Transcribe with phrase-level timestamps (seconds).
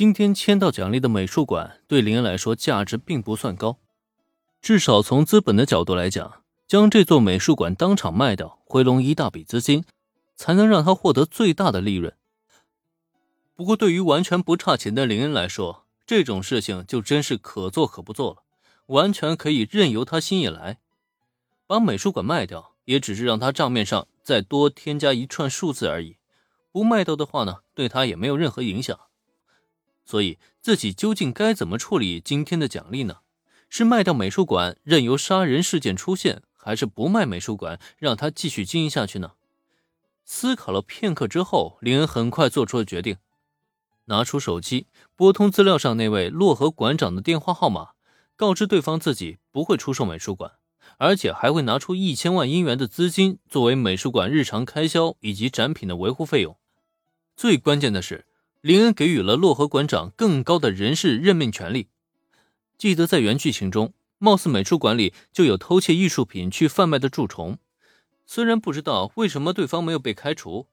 [0.00, 3.76] 今天签到奖励的美术馆对林恩来说价值并不算高，
[4.62, 9.84] 至少从资本的角度来讲，将这座美术馆当场卖掉，回笼一大笔资金，
[10.36, 12.14] 才能让他获得最大的利润。
[13.54, 18.42] 不过，对于完全不差钱的林恩来说，这种事情就真是可做可不做了，
[18.86, 20.78] 完全可以任由他心意来。
[21.66, 26.16] 把美术馆卖掉，也只是让他账面上再多添加一串数字而已；
[26.72, 28.98] 不卖掉的话呢，对他也没有任何影响。
[30.04, 33.18] 所以，自己究竟该怎么处理今天的奖励呢？
[33.68, 39.34] 是卖掉美术馆，任由杀人事件出现，还是不卖美术馆，让他继续经营下去呢？
[40.24, 43.18] 思考了片刻之后，林恩很快做出了决定，
[44.06, 47.90] 拿出手机拨通资料上那位洛河馆长的电话号码，
[48.34, 50.54] 告知对方自己不会出售美术馆，
[50.98, 56.56] 而且还会拿出一千万英元的资金作为美术馆日常开销以及展品的维护费用。
[57.36, 58.26] 最关键的是。
[58.60, 61.88] 林恩给予了洛河馆长更高的人事任命权利。
[62.76, 67.58] 记得在原剧情中，貌似美术馆里就有偷窃艺术品去贩卖的蛀虫。
[68.26, 70.66] 虽然不知道为什么对方没有被开除，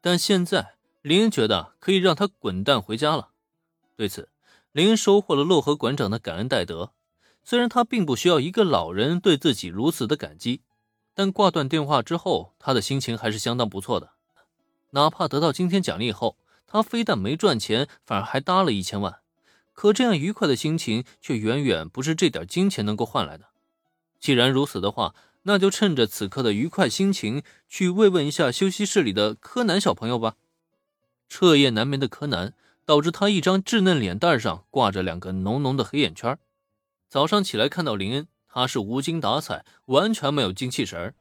[0.00, 3.30] 但现在林恩觉得可以让他滚蛋回家了。
[3.96, 4.28] 对此，
[4.72, 6.92] 林恩收获了洛河馆长的感恩戴德。
[7.44, 10.62] 虽然他并不需要一个老人对自己如此的感激，
[11.14, 14.14] 但挂断电话之后，他的心情还是相当不错的。
[14.90, 19.20] 哪怕得到今天奖励后，他非但没赚钱，反而还搭了一千万，
[19.72, 23.46] 可这样愉快的心情却远远不是这点金钱能够换来的。
[24.18, 30.36] 既然如此的话，那就趁着此刻的愉快心情，去慰问一下休息室里的柯南小朋友吧。
[31.28, 32.54] 彻夜难眠的柯南，
[32.86, 36.38] 导致他一张稚嫩脸蛋上挂着两个浓浓的黑眼圈。
[37.08, 41.14] 早上起来看到林恩，他是无精打采，完全没有精气神儿。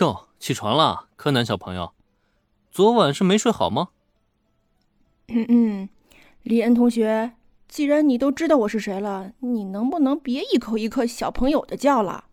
[0.00, 1.93] 哟，起床了，柯南小朋友。
[2.74, 3.90] 昨晚是没睡好吗？
[5.28, 5.88] 嗯嗯，
[6.42, 7.34] 李恩同学，
[7.68, 12.24] 既然你都知道我是谁了，你能不能别一口一个小朋友的叫了？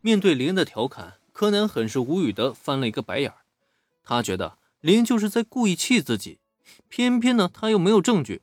[0.00, 3.38] 面对林恩的调侃，柯南很是无语的翻了一个白眼儿。
[4.04, 6.38] 他觉得林恩就是在故意气自己，
[6.88, 8.42] 偏偏呢他又没有证据。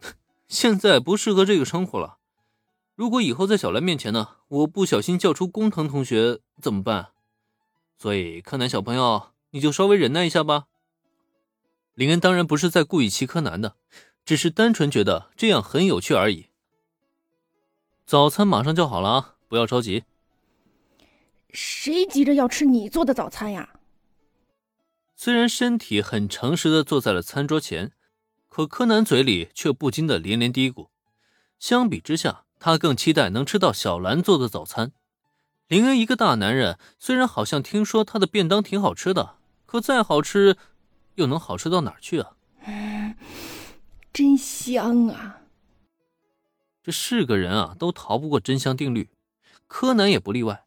[0.48, 2.18] 现在不适合这个称呼了。
[2.94, 7.12] 如果以后在小兰面前呢，我不小心叫出工藤同学怎么办？
[7.96, 9.28] 所以柯南小朋友。
[9.54, 10.66] 你就稍微忍耐一下吧。
[11.94, 13.76] 林恩当然不是在故意欺柯南的，
[14.24, 16.48] 只是单纯觉得这样很有趣而已。
[18.04, 20.02] 早餐马上就好了啊，不要着急。
[21.50, 23.74] 谁急着要吃你做的早餐呀？
[25.14, 27.92] 虽然身体很诚实的坐在了餐桌前，
[28.48, 30.88] 可柯南嘴里却不禁的连连嘀咕。
[31.60, 34.90] 相比之下，他更期待能吃到小兰做的早餐。
[35.68, 39.36] 林恩一个大男人，虽然好像听说他的便当挺好吃的。
[39.74, 40.56] 可再好吃，
[41.16, 42.36] 又能好吃到哪儿去啊？
[44.12, 45.40] 真香啊！
[46.80, 49.10] 这是个人啊，都逃不过真香定律，
[49.66, 50.64] 柯南也不例外。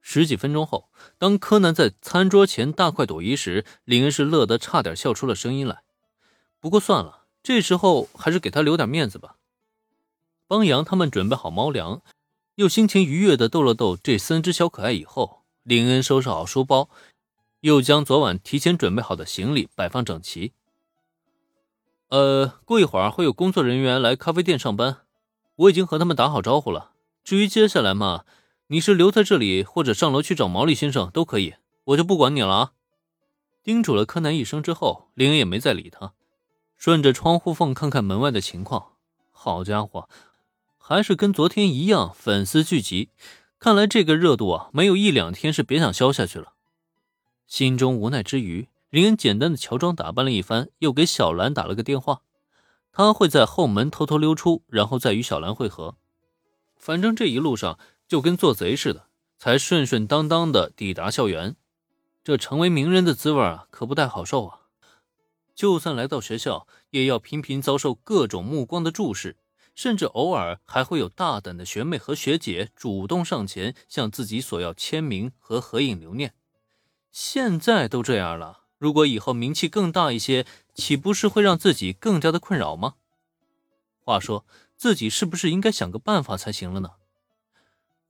[0.00, 5.82] 十几分钟后，当柯南在餐桌前大快朵颐时，林恩是乐得差点笑出了声音来。
[6.58, 9.36] 不过算了，这时候还是给他留点面子吧。
[10.46, 12.00] 帮羊他们准备好猫粮，
[12.54, 16.88] 又心情愉悦地逗了逗这三只小可爱以后，林恩收拾好书包。
[17.64, 20.52] 又将昨晚提前准备好的行李摆放整齐。
[22.10, 24.98] 呃，过一会儿会有工作人员来咖啡店上班，
[25.56, 26.90] 我已经和他们打好招呼了。
[27.24, 28.26] 至于接下来嘛，
[28.66, 31.54] 你是留在这里，或者上楼去找毛利先生都可以，
[31.84, 32.72] 我就不管你了啊。
[33.62, 36.12] 叮嘱了柯南一声之后，林也没再理他，
[36.76, 38.88] 顺着窗户缝看看门外的情况。
[39.32, 40.10] 好家伙，
[40.76, 43.08] 还是跟昨天一样，粉丝聚集。
[43.58, 46.52] 看来这个热度啊，没有一两天是别想消下去了。
[47.56, 52.22] 心中无奈之余，林恩简单的乔装打扮了一番，又给小兰打了个电话。
[52.90, 55.96] 他会在后门偷偷溜出，然后再与小兰会合。
[56.74, 57.78] 反正这一路上
[58.08, 59.06] 就跟做贼似的，
[59.38, 61.54] 才顺顺当当的抵达校园。
[62.24, 64.62] 这成为名人的滋味啊，可不太好受啊！
[65.54, 69.36] 就算来到学校，也要频频遭受各种目光的注视，
[69.76, 76.34] 甚至偶尔还会有大胆的学妹和学姐主动上前向自己索要签名和合影留念。
[77.14, 80.44] 现在都这样了，如果以后名气更大一些，
[80.74, 82.96] 岂不是会让自己更加的困扰吗？
[84.00, 84.44] 话说，
[84.76, 86.94] 自己是不是应该想个办法才行了呢？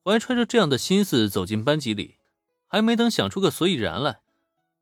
[0.02, 2.16] 怀揣着这样的心思走进班级里，
[2.66, 4.20] 还没等想出个所以然来，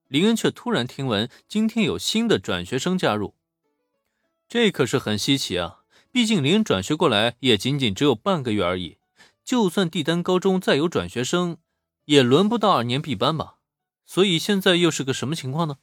[0.06, 3.34] 林恩却突然听闻今天有新的转学生加入，
[4.48, 5.80] 这可是很稀奇啊！
[6.12, 8.98] 毕竟林恩转学过来也仅仅只有半个月而已，
[9.44, 11.56] 就算帝丹高中再有转学生，
[12.04, 13.56] 也轮不到二年 B 班吧？
[14.06, 15.76] 所以现在又是个什么情况呢？